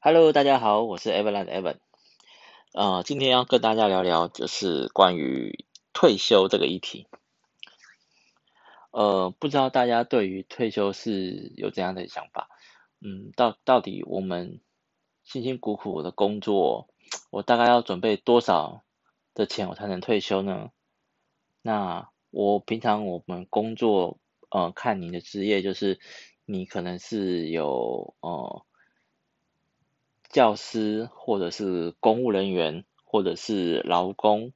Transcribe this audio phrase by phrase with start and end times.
[0.00, 1.78] Hello，大家好，我是 Everland Evan。
[2.72, 7.08] 呃，今天要跟大家聊聊就是关于退休这个议题。
[8.92, 12.48] 呃，不知道大家对于退休是有怎样的想法？
[13.00, 14.60] 嗯，到到底我们
[15.24, 16.88] 辛辛苦苦的工作，
[17.30, 18.84] 我大概要准备多少
[19.34, 20.70] 的钱我才能退休呢？
[21.60, 24.20] 那我平常我们工作，
[24.50, 25.98] 呃，看你的职业，就是
[26.44, 28.64] 你可能是有呃。
[30.28, 34.52] 教师，或者是公务人员，或者是劳工，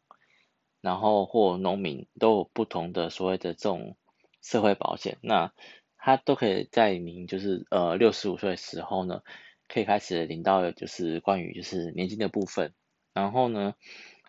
[0.82, 3.96] 然后或农民，都有不同的所谓的这种
[4.42, 5.16] 社会保险。
[5.22, 5.52] 那
[5.96, 9.22] 他都可以在您就是呃六十五岁的时候呢，
[9.66, 12.74] 可以开始领到就是关于就是年金的部分。
[13.14, 13.74] 然后呢，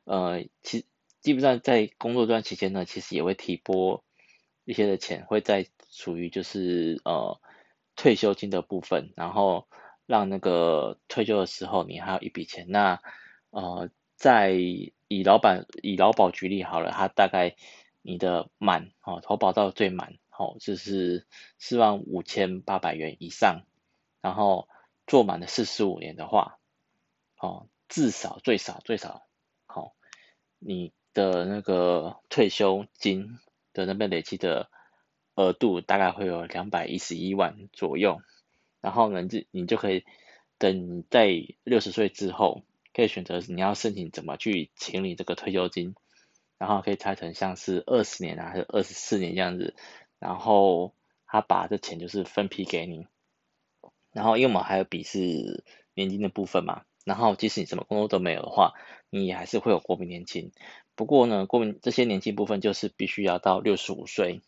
[0.05, 0.85] 呃，其
[1.19, 4.03] 基本上在工作这段期间呢，其实也会提拨
[4.63, 7.41] 一些的钱，会在属于就是呃
[7.97, 9.67] 退休金的部分，然后。
[10.05, 12.65] 让那个退休的时候，你还有一笔钱。
[12.69, 13.01] 那
[13.49, 17.55] 呃，在以老板以劳保举例好了，他大概
[18.01, 21.25] 你的满哦，投保到最满哦，就是
[21.57, 23.61] 四万五千八百元以上，
[24.21, 24.67] 然后
[25.07, 26.57] 做满了四十五年的话，
[27.37, 29.25] 哦，至少最少最少，
[29.65, 29.91] 好、哦，
[30.59, 33.37] 你的那个退休金
[33.71, 34.69] 的那边累积的
[35.35, 38.21] 额度大概会有两百一十一万左右。
[38.83, 40.03] 然后呢，就你就可以
[40.57, 41.29] 等在
[41.63, 45.95] 六十岁之后，可以选择你要申请怎么去清理这个退休金，
[46.57, 49.73] 然后可以拆成像是二十年啊，还是二十四年这样子，
[50.19, 50.93] 然后
[51.25, 53.07] 他把这钱就是分批给你，
[54.11, 58.73] 然后因为我们还有笔试年金的部分嘛，然后即使你什么工作都没有的话，
[59.09, 60.51] 你还是会有国民年金，
[60.93, 64.41] 不过呢，国民这些年金部分就是必须要到六十五岁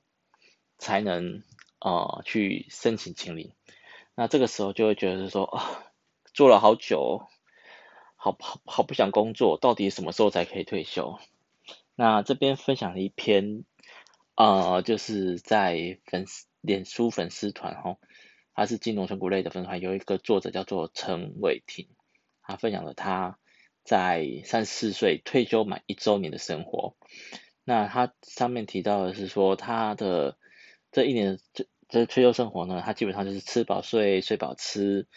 [0.77, 1.41] 才能
[1.79, 3.53] 呃去申请清理。
[4.17, 5.83] 那这个时候就会觉得是说啊，
[6.33, 7.27] 做了好久，
[8.15, 11.19] 好好好不想工作，到底什么时候才可以退休？
[11.95, 13.65] 那这边分享了一篇，
[14.35, 17.97] 呃，就是在粉丝脸书粉丝团哈，
[18.53, 21.89] 他是金融存股类的粉丝团，有一个作者叫做陈伟霆，
[22.41, 23.37] 他分享了他
[23.83, 26.95] 在三十四岁退休满一周年的生活。
[27.65, 30.37] 那他上面提到的是说，他的
[30.93, 31.67] 这一年这。
[31.87, 35.07] 这退休生活呢，他基本上就是吃饱睡，睡饱吃，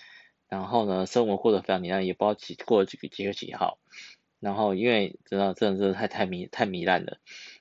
[0.49, 3.79] 然后呢，生活过得非常糜烂，也不知道几过了几个几月几号。
[4.39, 7.19] 然后因为真的真的是太太糜太糜烂了，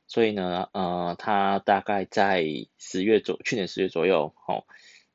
[0.08, 2.46] 所以呢，呃，他大概在
[2.78, 4.66] 十月左去年十月左右，哦，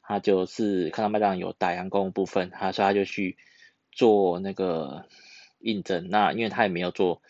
[0.01, 3.37] 他就是看到麦当劳有打烊工部分，他说他就去
[3.93, 5.07] 做那个
[5.61, 7.23] 应征，那因为他也没有做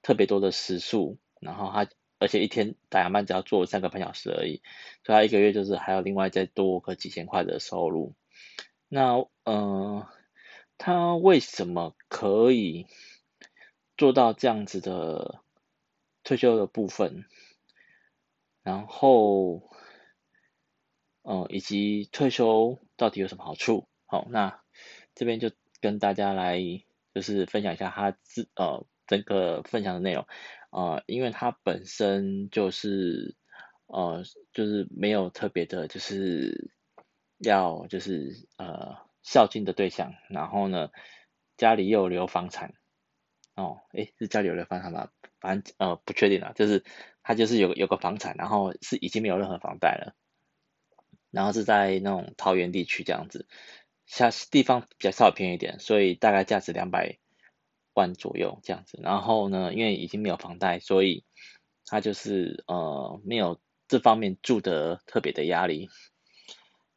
[0.00, 1.88] 特别多的时数，然后他。
[2.24, 4.62] 而且一天打烊班只要做三个半小时而已，
[5.04, 8.14] 所以他一个月就是还要另外再多个几千块的收入。
[8.88, 10.08] 那嗯、呃，
[10.78, 12.86] 他为什么可以
[13.98, 15.42] 做到这样子的
[16.22, 17.26] 退休的部分？
[18.62, 19.68] 然后，
[21.24, 23.86] 嗯、呃，以及退休到底有什么好处？
[24.06, 24.62] 好，那
[25.14, 25.50] 这边就
[25.82, 26.58] 跟大家来
[27.14, 30.26] 就是分享一下他自呃整个分享的内容。
[30.74, 33.36] 呃，因为他本身就是
[33.86, 36.72] 呃，就是没有特别的，就是
[37.38, 40.90] 要就是呃孝敬的对象，然后呢，
[41.56, 42.74] 家里又留房产，
[43.54, 45.10] 哦，诶，是家里有留房产吗？
[45.38, 46.82] 反正呃不确定了，就是
[47.22, 50.16] 他就是有有个房产，然后是已经没有任何房贷了，
[51.30, 53.46] 然后是在那种桃园地区这样子，
[54.06, 57.20] 下地方比较稍微偏一点，所以大概价值两百。
[57.94, 61.24] 万左右这样子，然后呢，因为已经没有房贷，所以
[61.86, 65.88] 他就是呃没有这方面住的特别的压力。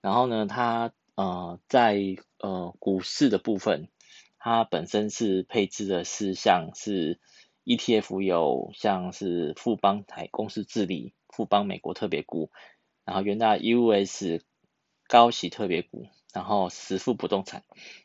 [0.02, 2.00] 然后呢，他呃在
[2.40, 3.90] 呃股市的部分，
[4.38, 7.20] 他本身是配置的是像是
[7.66, 12.52] ETF 有像是富邦台公司治理、富邦美国特别股，
[13.06, 14.42] 然后元大 US
[15.08, 16.08] 高息特别股。
[16.38, 17.64] 然后时富不动产，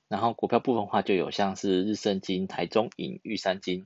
[0.09, 3.85] 然后股票部分的话就有像是日盛金、台中银、玉山金、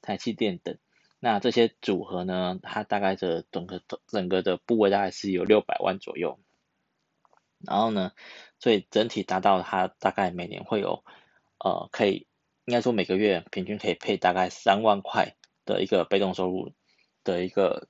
[0.00, 0.78] 台气电等。
[1.18, 6.38] 那这些组合呢，它大概的整个整个的部位大概是有六百万左右。
[7.66, 8.12] 然后呢，
[8.60, 11.02] 所以整体达到它大概每年会有
[11.58, 12.28] 呃可以
[12.66, 15.34] 应该说每个月平均可以配大概三万块
[15.64, 16.72] 的一个被动收入
[17.24, 17.88] 的一个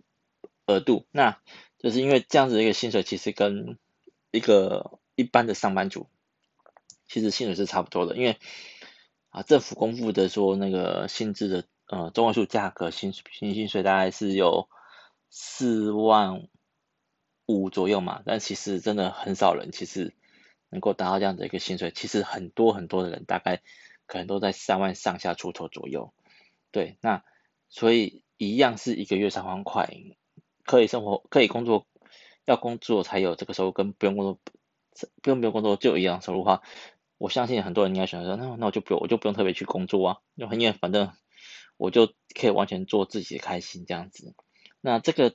[0.64, 1.04] 额度。
[1.10, 1.42] 那
[1.76, 3.78] 就是因为这样子一个薪水其实跟
[4.30, 6.08] 一个一般的上班族
[7.06, 8.38] 其实薪水是差不多的，因为
[9.28, 14.68] 啊政府公布的说那个薪资的呃中位数价格薪薪薪水大概是有
[15.28, 16.48] 四万
[17.46, 20.14] 五左右嘛，但其实真的很少人其实
[20.70, 23.60] 能够达到这样的一个薪水，其实很多很多的人大概
[24.06, 26.14] 可能都在三万上下出头左右。
[26.70, 27.24] 对，那
[27.68, 29.90] 所以一样是一个月三万块，
[30.64, 31.86] 可以生活，可以工作，
[32.44, 34.38] 要工作才有这个收入，跟不用工作，
[35.22, 36.62] 不用不用工作就一样收入的话，
[37.18, 41.12] 我相信很多人应该选择说，那那我就不用，我就不用特别去工作啊，因为反正
[41.76, 44.34] 我就可以完全做自己的开心这样子。
[44.80, 45.34] 那这个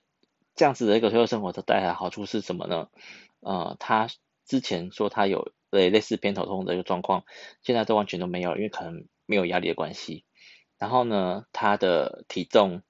[0.56, 2.90] 这样子的一个退休生活的带来的好处是什么呢？
[3.42, 4.08] 呃，他
[4.46, 7.24] 之前说他有类类似偏头痛的一个状况，
[7.62, 10.26] 现在都完全都没有，因为可能没有压力的关系。
[10.78, 12.82] 然后呢，他的体重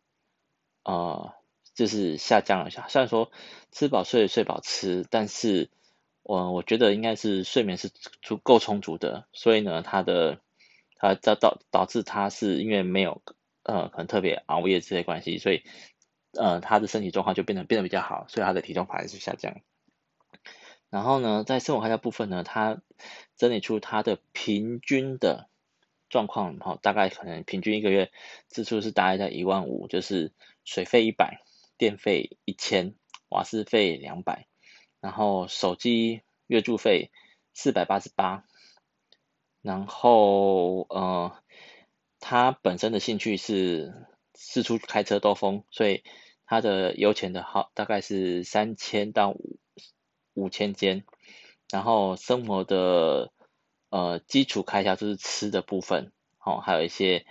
[0.83, 1.33] 呃
[1.73, 3.31] 就是下降了一下，虽然说
[3.71, 5.69] 吃饱睡睡饱吃，但是
[6.25, 7.89] 我、我觉得应该是睡眠是
[8.21, 10.41] 足够充足的，所以呢，他的
[10.97, 13.21] 他导导导致他是因为没有
[13.63, 15.63] 呃可能特别熬夜这些关系，所以。
[16.37, 19.61] 呃，他的身体状况就变得变得比较好，所以他的体重反而是下降。
[20.89, 22.81] 然后呢，在生活开销部分呢，他
[23.37, 25.47] 整理出他的平均的
[26.09, 28.11] 状况，哈，大概可能平均一个月
[28.49, 30.33] 支出是大概在一万五，就是
[30.65, 31.41] 水费一百，
[31.77, 32.95] 电费一千，
[33.29, 34.45] 瓦斯费两百，
[35.05, 37.11] 然后手机月租费
[37.53, 38.43] 四百八十八，
[39.61, 41.37] 然后呃，
[42.19, 43.93] 他本身的兴趣是
[44.33, 46.03] 四处开车兜风，所以。
[46.47, 49.57] 他的油钱的耗大概是三千到五
[50.35, 51.03] 五千间，
[51.71, 53.31] 然后生活的
[53.89, 57.25] 呃基础开销就是吃的部分，哦，还有一些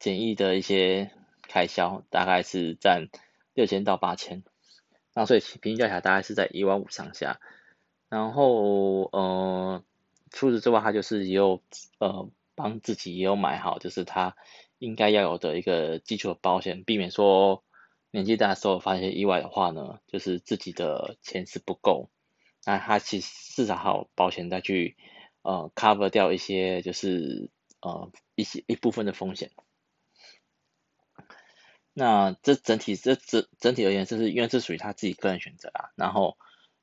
[0.00, 1.12] 简易的一些
[1.42, 3.06] 开销，大概是占
[3.54, 4.42] 六千到八千，
[5.16, 7.40] 那所以平均价起来大概是在一万五上下，
[8.10, 9.82] 然后呃
[10.30, 11.62] 除此之外，他就是也有
[11.98, 14.36] 呃帮自己也有买好，就是他
[14.78, 17.62] 应该要有的一个基础的保险，避免说。
[18.12, 22.08] 年纪大的时候发现意外的话呢，就是自己的钱是不够，
[22.64, 24.96] 那他其实至少还有保险再去
[25.42, 27.50] 呃 cover 掉一些就是
[27.82, 29.50] 呃一些一部分的风险。
[31.98, 35.88] 那这整体这整整体而言，就是因为这属于他自己个人选择啊。
[35.96, 36.36] 然后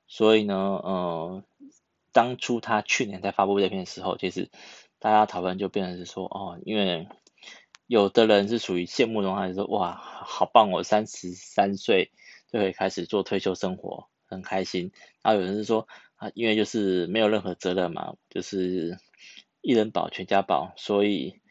[0.08, 1.44] 所以呢，呃，
[2.12, 4.50] 当初他去年在发布这篇的时候，其实
[4.98, 7.08] 大家讨论就变成是说哦，因为。
[7.86, 12.12] 有的人是属于羡慕的话，就说哇，好棒哦，三十三岁
[12.50, 14.94] 就可以开始做退休生活，很开心。
[15.22, 18.98] 然后有人是说啊，因为就是没有任何责任嘛，就是
[19.62, 21.42] 一人保全家保，所以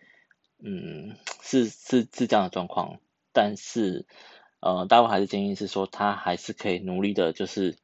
[0.59, 2.99] 嗯，是是是这样的状况。
[3.33, 4.07] 但是
[4.61, 7.77] 呃，大部分还是建议是说，他还是可以努力的，就是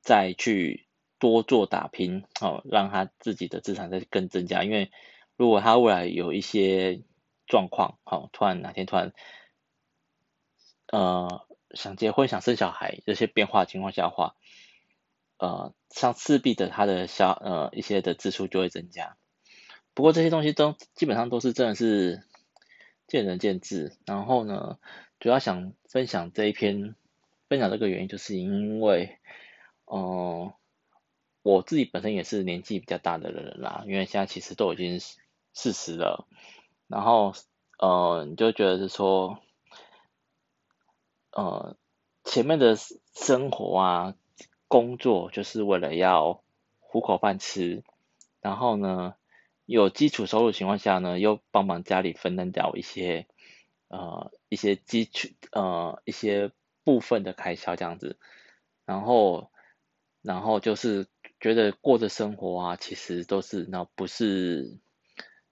[0.00, 0.86] 再去
[1.18, 4.64] 多做打拼哦，让他自己的资产再更增加。
[4.64, 4.90] 因为
[5.36, 7.02] 如果他未来有一些
[7.46, 9.12] 状况好，突然哪天突然，
[10.90, 14.34] 呃，想结婚想生小孩这些变化情况下的话，
[15.38, 19.16] 呃，像势必的他的消呃一些的支出就会增加。
[19.94, 22.24] 不过这些东西都基本上都是真的是
[23.08, 23.96] 见仁见智。
[24.06, 24.78] 然后呢，
[25.18, 26.94] 主要想分享这一篇，
[27.48, 29.18] 分享这个原因，就是因为，
[29.86, 30.54] 嗯、呃，
[31.42, 35.00] 我自己本身也是年纪比较大的人啦，因为现在其实都已经
[35.52, 36.28] 四十了。
[36.86, 37.32] 然后，
[37.78, 39.38] 呃，你就觉得是说，
[41.32, 41.76] 呃，
[42.24, 42.76] 前面的
[43.14, 44.14] 生活啊，
[44.68, 46.42] 工作就是为了要
[46.78, 47.82] 糊口饭吃，
[48.40, 49.14] 然后呢，
[49.68, 53.26] 有基础收入情况下呢，又帮忙家里分担掉一些，
[53.88, 56.50] 呃，一些基础，呃，一些
[56.84, 58.18] 部分的开销这样子，
[58.84, 59.50] 然后，
[60.22, 61.06] 然后就是
[61.40, 64.78] 觉得过的生活啊，其实都是那不是。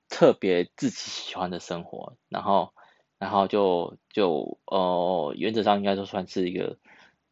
[0.09, 2.73] 特别自己喜欢的生活，然后，
[3.19, 6.79] 然后就就呃，原则上应该都算是一个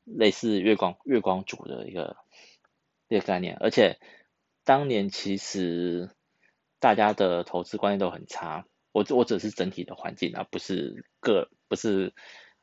[0.03, 2.17] 类似月光月光族的一个
[3.07, 4.01] 一个概念，而且
[4.65, 6.11] 当年其实
[6.85, 12.13] 大家的投资观念都很差，我我只是整体的环境啊，不是个不是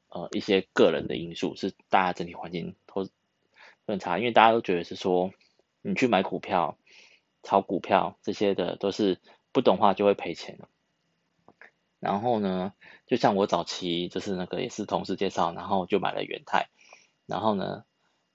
[0.10, 3.10] 呃一些个人的因素，是大家整体环境都
[3.88, 5.32] 很差，因为大家都觉得是说
[5.82, 6.78] 你去买股票、
[7.42, 9.18] 炒股票这些的都是。
[9.54, 10.58] 不懂话就会赔钱，
[12.00, 12.72] 然后呢，
[13.06, 16.70] 就像我早期就是那个也是同事介绍，然后就买了元泰，
[17.26, 17.84] 然后呢，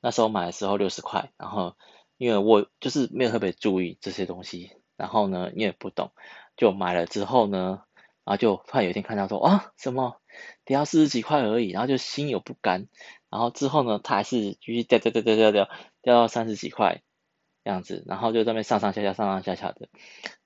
[0.02, 1.74] 那时候买的时候六十块，然后
[2.18, 6.12] 因为我就是没有特别注意这些东西，然后呢，你也不懂，
[6.56, 7.82] 就买了之后呢，
[8.24, 10.20] 然后就突然有一天看到说啊什么
[10.64, 12.88] 跌到四十几块而已，然后就心有不甘，
[13.30, 15.70] 然后之后呢，它还是继续掉掉掉掉掉掉
[16.02, 17.02] 掉到三十几块。
[17.64, 19.88] 这样子，然后就在那边上上下下，上上下下的，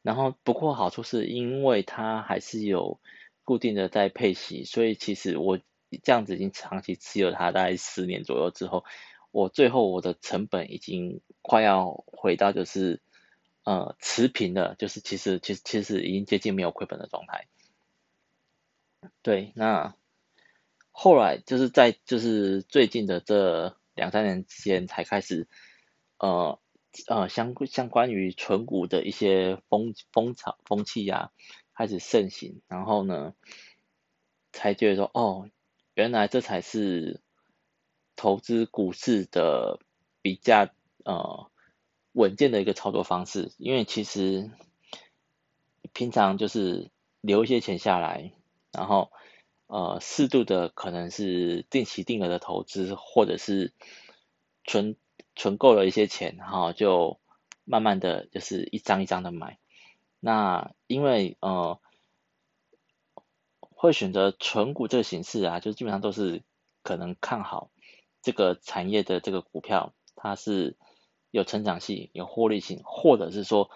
[0.00, 2.98] 然后不过好处是因为它还是有
[3.44, 5.58] 固定的在配息，所以其实我
[6.02, 8.86] 这样子已经长期持有它大概十年左右之后，
[9.32, 13.02] 我最后我的成本已经快要回到就是
[13.70, 17.46] 呃持平的，就是其实其实其实已经接近没有亏本的状态。
[19.22, 19.94] 对，那
[20.90, 25.46] 后来就是在就是最近的这两三年之间才开始，
[26.18, 26.58] 呃
[27.06, 31.30] 呃相相关于存股的一些风风潮风气呀、啊、
[31.74, 33.34] 开始盛行，然后呢
[34.52, 35.48] 才觉得说哦，
[35.94, 37.20] 原来这才是
[38.16, 39.78] 投资股市的
[40.22, 40.68] 比较
[41.04, 41.50] 呃
[42.12, 44.50] 稳健的一个操作方式，因为其实
[45.92, 46.90] 平常就是
[47.20, 48.32] 留一些钱下来。
[48.72, 49.10] 然后，
[49.66, 53.72] 呃，适度的可能是定期定额的投资，或者是
[54.64, 54.96] 存
[55.34, 57.18] 存够了一些钱，然后就
[57.64, 59.58] 慢慢的就是一张一张的买。
[60.20, 61.80] 那因为呃，
[63.60, 66.42] 会选择存股这个形式啊，就基本上都是
[66.82, 67.70] 可能看好
[68.22, 70.76] 这个产业的这个股票，它是
[71.30, 73.70] 有成长性、有获利性，或者是说。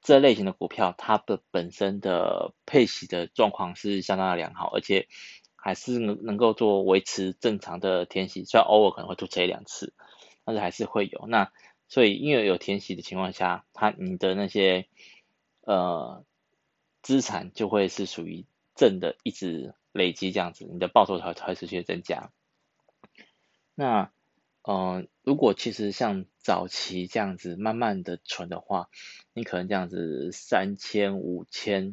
[0.00, 5.08] 这类型的股票，它的本身的配息的状况是相当的良好，而且
[5.56, 9.92] 还是能能够做维持正常的填息，虽然偶尔可能会突车一两次，
[10.44, 11.26] 但是还是会有。
[11.26, 11.50] 那
[11.88, 14.86] 所以因为有填息的情况下，它你的那些
[15.62, 16.24] 呃
[17.02, 22.30] 资产就会是属于正的，一直累积这样子，你的报酬才才会持续增加。
[23.74, 24.12] 那
[24.62, 28.88] 嗯、如果其实像早期这样子慢慢的存的话，
[29.34, 31.92] 你可能这样子三千五千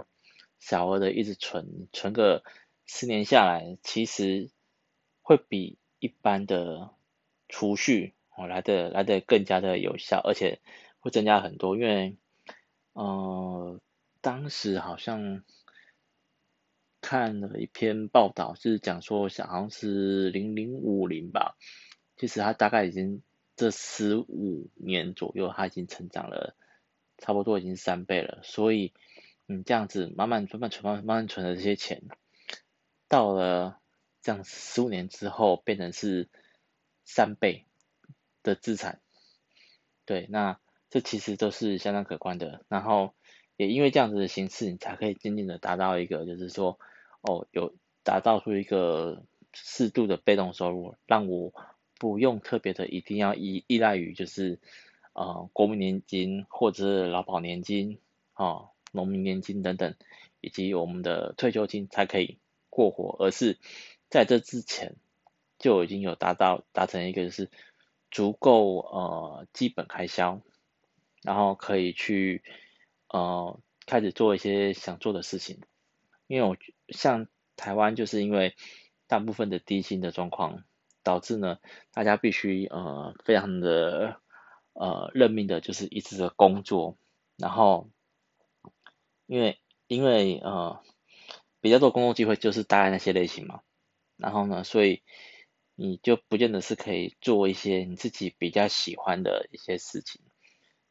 [0.57, 2.45] 小额的一直存，存个
[2.85, 4.49] 十年下来，其实
[5.21, 6.91] 会比一般的
[7.49, 10.61] 储蓄哦来的来的更加的有效，而且
[11.01, 11.75] 会增加很多。
[11.75, 12.15] 因为
[12.93, 13.81] 呃，
[14.21, 15.43] 当时好像
[17.01, 21.57] 看了一篇报道，是讲说好像是零零五零吧。
[22.17, 23.21] 其实它大概已经
[23.57, 26.55] 这十五年左右，它已经成长了，
[27.17, 28.39] 差不多已经三倍了。
[28.43, 28.93] 所以
[29.45, 32.03] 你这样子慢慢慢慢存，慢慢慢存的这些钱，
[33.09, 33.79] 到了
[34.21, 36.29] 这样十五年之后，变成是
[37.03, 37.65] 三倍
[38.43, 39.01] 的资产。
[40.05, 42.63] 对，那这其实都是相当可观的。
[42.69, 43.13] 然后
[43.57, 46.79] 也因为这样子的形式，你才可以渐渐的达到一个，就是说，
[47.21, 51.53] 哦，有达到出一个适度的被动收入，让我。
[51.97, 54.59] 不用特别的一定要依依赖于就是
[55.13, 57.99] 呃国民年金或者是劳保年金
[58.33, 59.95] 啊、农民年金等等，
[60.41, 62.37] 以及我们的退休金才可以
[62.69, 63.57] 过活，而是
[64.09, 64.95] 在这之前
[65.57, 67.49] 就已经有达到达成一个就是
[68.11, 70.41] 足够呃基本开销，
[71.23, 72.43] 然后可以去
[73.07, 75.61] 呃开始做一些想做的事情，
[76.27, 76.57] 因为我
[76.89, 78.53] 像台湾就是因为
[79.07, 80.65] 大部分的低薪的状况。
[81.05, 81.59] 导致呢，
[81.93, 84.19] 大家必须呃非常的
[84.73, 86.97] 呃认命的，就是一直的工作，
[87.37, 87.89] 然后
[89.27, 90.81] 因为因为呃
[91.61, 93.61] 比较多工作机会就是大概那些类型嘛，
[94.17, 95.03] 然后呢，所以
[95.75, 100.21] 你就不见得是可以做一些你自己比较喜欢的一些事情，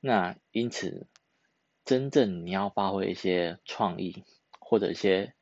[0.00, 1.08] 那因此
[1.84, 4.24] 真正你要发挥一些创意
[4.60, 5.34] 或者一些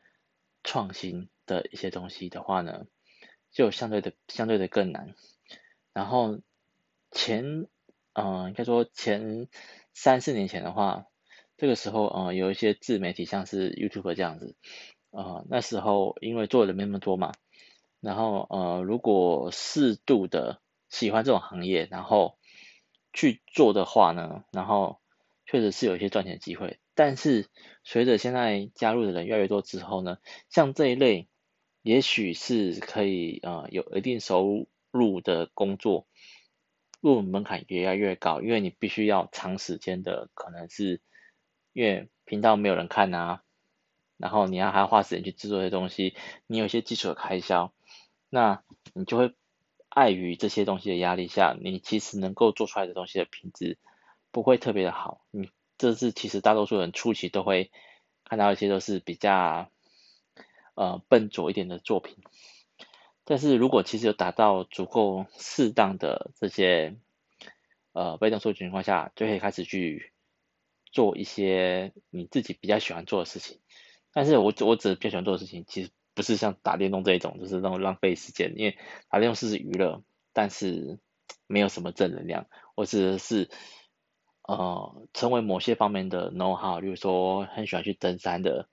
[0.64, 2.86] 创新的一些东西的话呢，
[3.52, 5.14] 就相对的相对的更难，
[5.92, 6.40] 然后
[7.10, 7.68] 前
[8.14, 9.46] 嗯、呃、应该说前
[9.92, 11.04] 三四年前的话，
[11.58, 14.56] 这个时候呃有一些自媒体像是 YouTube 这样子，
[15.10, 17.32] 呃那时候因为做的人没那么多嘛，
[18.00, 22.38] 然后呃如果适度的喜欢这种行业，然后
[23.12, 24.98] 去做的话呢，然后
[25.44, 27.50] 确实是有一些赚钱机会，但是
[27.84, 30.16] 随着现在加入的人越来越多之后呢，
[30.48, 31.28] 像这一类。
[31.82, 36.06] 也许是可以呃有一定收入的工作，
[37.00, 41.00] 入门槛也越来越高，因为你必须要长时间的，可能是
[41.72, 43.42] 因为频道没有人看啊，
[44.16, 46.14] 然后你要还要花时间去制作一些东西，
[46.46, 47.72] 你有一些基础的开销，
[48.30, 48.62] 那
[48.94, 49.34] 你就会
[49.88, 53.76] 碍于这些东西的压力下，你其实能够做出来的东西的品质
[54.30, 57.72] 不会特别的好，你这是其实大多数人初期都会
[58.22, 59.68] 看到一些都是比较。
[60.74, 62.16] 呃，笨拙一点的作品，
[63.24, 66.96] 但是如果其实有达到足够适当的这些
[67.92, 70.12] 呃被动收入情况下，就可以开始去
[70.90, 73.60] 做一些你自己比较喜欢做的事情。
[74.14, 78.78] 但是我我只比较喜欢做的事情，其实不是像打电动这一种，就是那种浪费时间，因为
[79.10, 80.02] 打电动是娱乐，
[80.32, 80.98] 但是
[81.46, 82.46] 没有什么正能量。
[82.76, 83.50] 我指的是
[84.48, 88.70] 呃成为某些方面的 know how，比如说很喜欢去登山的，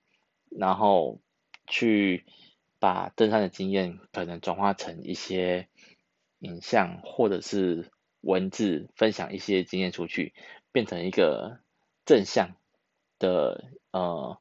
[0.48, 1.20] 然后。
[1.70, 2.26] 去
[2.78, 5.68] 把登山的经验可能转化成一些
[6.40, 10.34] 影像或者是文字，分享一些经验出去，
[10.72, 11.60] 变成一个
[12.04, 12.56] 正向
[13.18, 14.38] 的呃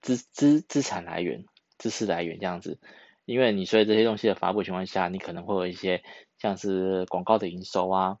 [0.00, 1.44] 资资资产来源、
[1.78, 2.80] 知识来源这样子。
[3.24, 6.02] 因为你所以这些东西的发布情况下，你可能会有一些
[6.38, 8.18] 像是广告的营收啊，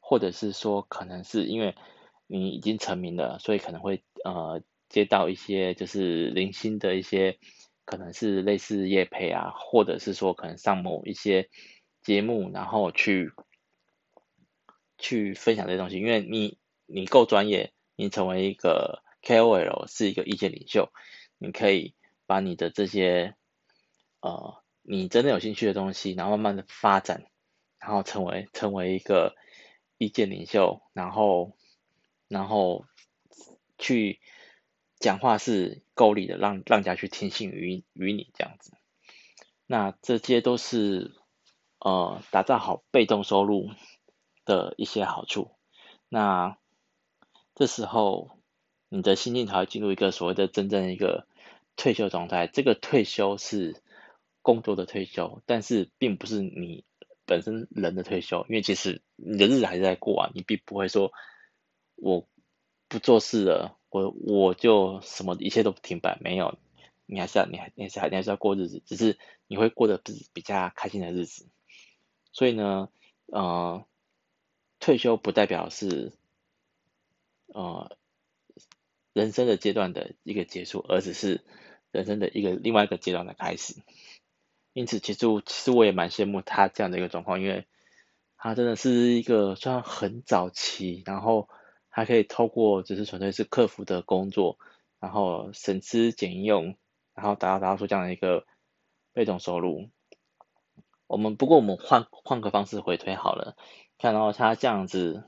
[0.00, 1.76] 或者是说可能是因为
[2.26, 7.38] 你已经成名了，所以可能会呃接到一些就是零星的一些
[7.84, 11.48] 可能是类似业配啊，或者是说可能上某一些
[12.02, 13.32] 节目，然后去
[14.98, 20.90] 去分享这些东西，因为你你够专业，你成为一个 KOL 是一个意见领袖，
[21.38, 21.94] 你可以
[22.26, 23.34] 把你的这些。
[24.22, 27.24] 呃，你真的有兴趣的东西，然后慢慢的发展，
[27.78, 29.34] 然后成为成为一个
[29.96, 31.56] 意见领袖，然后
[32.28, 32.84] 然后
[33.78, 34.20] 去
[35.00, 38.72] 讲话是够力的，让让人家去听信于于你这样子。
[39.66, 41.10] 那这些都是
[41.80, 43.70] 呃打造好被动收入
[44.44, 45.50] 的一些好处。
[46.08, 46.56] 那
[47.56, 48.30] 这时候
[48.88, 51.26] 你的心境才会进入一个所谓的真正一个
[51.74, 52.46] 退休状态。
[52.46, 53.82] 这个退休是。
[54.42, 56.86] 工作的退休，但是并不是你
[57.26, 61.12] 本身人的退休，因为其实你的日子还在过啊，你并不会说
[61.94, 62.26] 我
[62.88, 66.58] 不做事了，我我就什么一切都停摆，没有，
[67.06, 71.46] 你还是要你还你还是还你还是要过日子，只是你会过得比比较开心的日子。
[72.32, 72.88] 所以呢，
[73.26, 73.84] 呃，
[74.78, 76.12] 退休不代表是
[77.48, 77.96] 呃
[79.12, 81.40] 人生的阶段的一个结束，而只是
[81.90, 83.74] 人生的一个另外一个阶段的开始。
[84.72, 87.66] 因此，其实其实我也蛮羡慕他这样的一个状况，因为
[88.36, 91.48] 他真的是一个算很早期，然后
[91.90, 94.58] 还可以透过只是纯粹是客服的工作，
[94.98, 96.76] 然后省吃俭用，
[97.14, 98.46] 然后达到达到出这样的一个
[99.12, 99.90] 被动收入。
[101.06, 103.56] 我们不过我们换换个方式回推好了，
[103.98, 105.24] 看到他这样子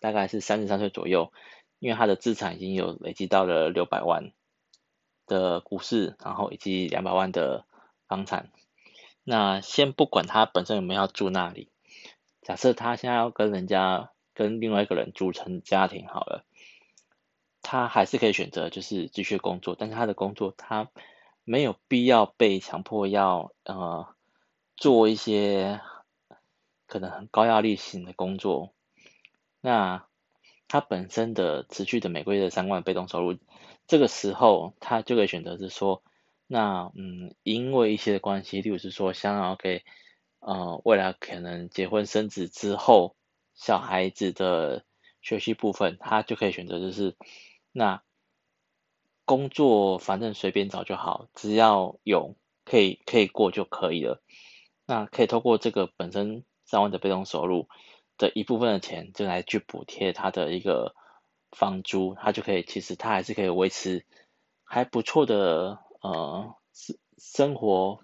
[0.00, 1.32] 大概是三十三岁左右，
[1.78, 4.32] 因为他的资产已经有累积到了六百万
[5.26, 7.66] 的股市，然后以及两百万的。
[8.08, 8.50] 房产，
[9.24, 11.70] 那先不管他本身有没有住那里，
[12.42, 14.10] 假设他现在要跟人家
[14.42, 16.44] 跟另外一个人组成家庭好了，
[17.62, 20.90] 他还是可以选择就是继续工作，但是他的工作他
[21.44, 24.08] 没有必要被强迫要呃
[24.76, 25.80] 做一些
[26.86, 28.74] 可能很高压力型的工作，
[29.60, 30.04] 那
[30.66, 33.38] 他本身的持续的每个月的三万被动收入，
[33.86, 36.02] 这个时候他就可以选择是说。
[36.48, 39.84] 那嗯，因为一些关系，例如是说想要给
[40.40, 43.16] 呃未来可能结婚生子之后
[43.54, 44.84] 小孩子的
[45.20, 47.16] 学习部分，他就可以选择就是
[47.72, 48.02] 那
[49.24, 54.22] 工作反正随便找就好，只要有可以可以过就可以了。
[54.86, 57.68] 那可以透过这个本身三万的被动收入
[58.18, 60.94] 的一部分的钱，就来去补贴他的一个
[61.50, 64.04] 房租，他就可以其实他还是可以维持
[64.64, 65.78] 还不错的。
[66.02, 68.00] 呃，生生活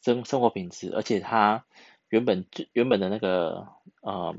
[0.00, 1.66] 生生活品质，而且他
[2.16, 3.68] 原本原本的那个
[4.00, 4.34] 呃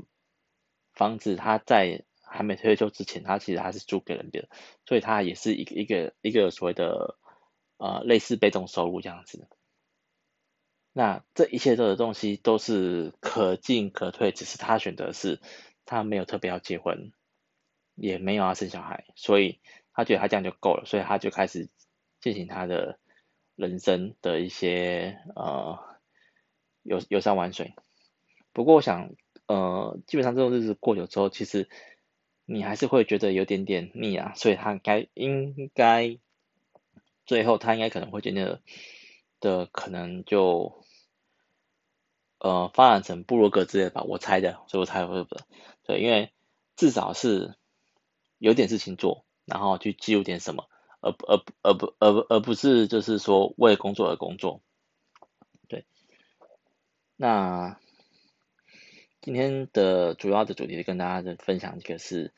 [0.92, 4.48] 房子，他在还没退休之前，他其实还是租给人的，
[4.84, 7.16] 所以他也是一个一个一个所谓的
[7.76, 9.48] 呃类似被动收入这样子。
[10.92, 15.40] 那这一切的东西都是可进可退，只是他选择是，
[15.84, 17.12] 他没有特别要结婚，
[17.94, 19.60] 也没有要生小孩，所以
[19.92, 21.68] 他觉得他这样就够了，所以他就开始。
[22.20, 22.98] 进行他的
[23.54, 25.78] 人生的一些呃
[26.88, 27.74] 游游山玩水，
[28.52, 29.10] 不过我想
[29.46, 31.68] 呃基本上这种日子过久之后，其实
[32.46, 36.18] 你还是会觉得有点点腻啊，所以他该应该
[37.26, 38.62] 最后他应该可能会渐渐的
[39.38, 40.82] 的可能就
[42.38, 45.36] 呃发展成部落格之类的吧，我猜的，所以我猜会不
[45.84, 46.32] 对，因为
[46.74, 47.54] 至少是
[48.38, 50.64] 有点事情做，然后去记录点什么。
[51.00, 54.62] 而不而不而不而不而不是就是说为工作而工作，
[57.20, 57.80] 那
[59.20, 62.32] 今天的主要的主题跟大家分享一个是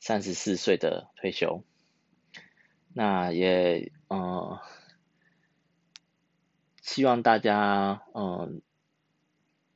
[0.00, 1.62] 三十四岁的退休。
[2.92, 4.60] 那也呃
[6.82, 8.60] 希望大家嗯、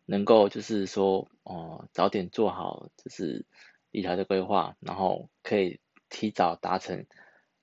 [0.07, 3.47] 能够就是说呃早点做好就是
[3.92, 7.07] 理财的规划，然后可以提早达成。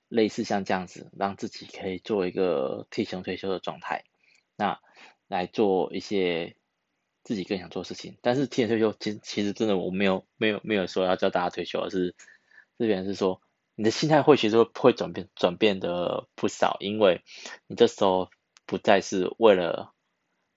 [0.08, 4.06] 类似像这样子，让自己可以做一个提前退休的状态，
[4.56, 4.80] 那
[5.28, 6.56] 来做一些
[7.26, 8.18] 自己更想做事情。
[8.22, 12.16] 但是提前退休，其其实真的我没有没有没有说要叫大家退休，而是
[12.78, 13.42] 这边是说
[13.76, 17.22] 你的心态会其实会转变转变的不少，因为
[17.68, 18.30] 你这时候
[18.66, 19.92] 不再是为了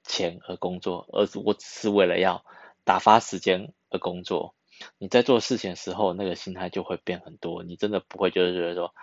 [0.04, 2.44] 钱而工作，而是我只是为了要
[2.84, 4.54] 打发时间而工作。
[4.98, 7.64] 你在做事情的时候，那个心态就会变很多。
[7.64, 8.94] 你真的不会就是觉得说，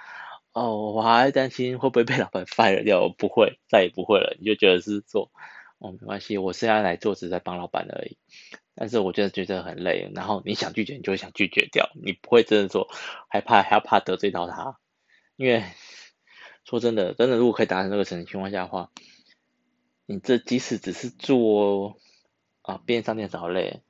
[0.54, 4.38] 哦，我还担心会不会被老板 fire 掉，我不会，再也不会了。
[4.39, 5.30] 你就觉得是说，
[5.78, 8.18] 哦，没关系，我现在来做只是在帮老板而已。
[8.76, 12.88] 但是我真的觉得很累，然后你想拒绝，你就会想拒绝掉，你不会真的说
[13.30, 14.80] 害怕还要怕得罪到他，
[15.36, 15.64] 因为
[16.64, 18.92] 说真的，真的如果可以达成这个程情况下的话，
[20.06, 21.98] 你这即使只是做
[22.62, 23.82] 啊便利商店找累。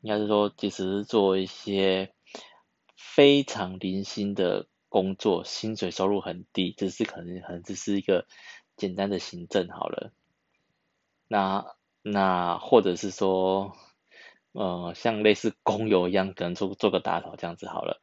[0.00, 2.12] 应该是说，即使是做一些
[2.94, 8.26] 非常零星的工作，薪水收入很低，只是可能可能只是一个
[8.76, 10.12] 简单的行政好了。
[11.28, 13.76] 那那或者是说，
[14.52, 18.00] 呃，像类似工友一样，可能做做个打扫这样子好了。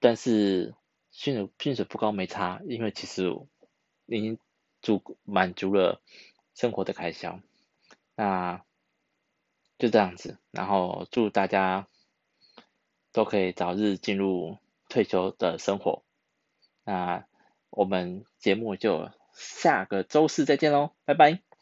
[0.00, 0.74] 但是
[1.10, 3.30] 薪水薪水不高没差，因为其实
[4.06, 4.38] 已经
[4.82, 6.00] 足满足了
[6.54, 7.40] 生活的开销。
[8.14, 8.64] 那。
[9.76, 11.88] 就这样子，然后祝大家
[13.12, 16.04] 都可以早日进入退休的生活。
[16.84, 17.26] 那
[17.70, 21.53] 我们节目就下个周四再见喽，拜拜。